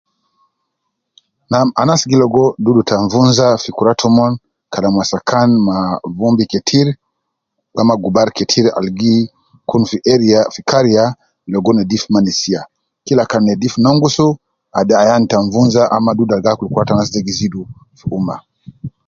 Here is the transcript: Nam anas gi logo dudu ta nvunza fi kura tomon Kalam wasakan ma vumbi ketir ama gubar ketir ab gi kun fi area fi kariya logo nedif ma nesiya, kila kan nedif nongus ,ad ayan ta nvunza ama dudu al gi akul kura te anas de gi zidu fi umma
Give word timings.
Nam 1.51 1.67
anas 1.81 2.01
gi 2.09 2.17
logo 2.21 2.43
dudu 2.63 2.81
ta 2.89 2.95
nvunza 3.05 3.47
fi 3.63 3.69
kura 3.77 3.93
tomon 4.01 4.33
Kalam 4.73 4.93
wasakan 4.99 5.49
ma 5.67 5.77
vumbi 6.17 6.43
ketir 6.51 6.87
ama 7.81 7.93
gubar 8.03 8.27
ketir 8.37 8.65
ab 8.77 8.85
gi 8.99 9.15
kun 9.69 9.83
fi 9.89 9.97
area 10.13 10.39
fi 10.53 10.61
kariya 10.69 11.03
logo 11.53 11.69
nedif 11.73 12.03
ma 12.13 12.19
nesiya, 12.25 12.61
kila 13.05 13.23
kan 13.31 13.43
nedif 13.45 13.73
nongus 13.83 14.17
,ad 14.79 14.89
ayan 15.01 15.23
ta 15.31 15.37
nvunza 15.45 15.81
ama 15.95 16.11
dudu 16.17 16.31
al 16.33 16.43
gi 16.43 16.49
akul 16.51 16.69
kura 16.71 16.87
te 16.87 16.91
anas 16.93 17.09
de 17.13 17.19
gi 17.25 17.33
zidu 17.39 17.61
fi 17.97 18.05
umma 18.17 18.35